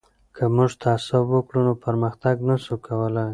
که 0.35 0.43
موږ 0.55 0.71
تعصب 0.83 1.23
وکړو 1.29 1.59
نو 1.67 1.73
پرمختګ 1.85 2.35
نه 2.47 2.55
سو 2.65 2.73
کولای. 2.85 3.27